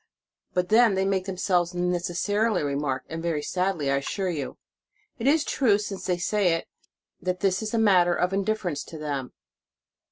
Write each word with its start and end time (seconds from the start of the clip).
But 0.55 0.69
then 0.69 0.95
they 0.95 1.05
make 1.05 1.25
themselves 1.25 1.75
necessarily 1.75 2.63
remarked, 2.63 3.05
and 3.11 3.21
very 3.21 3.43
sadly, 3.43 3.91
I 3.91 3.97
assure 3.97 4.31
you. 4.31 4.57
It 5.19 5.27
is 5.27 5.43
true, 5.43 5.77
since 5.77 6.07
they 6.07 6.17
say 6.17 6.53
it, 6.53 6.67
that 7.21 7.41
this 7.41 7.61
is 7.61 7.75
a 7.75 7.77
matter 7.77 8.15
of 8.15 8.33
indifference 8.33 8.83
to 8.85 8.97
them. 8.97 9.31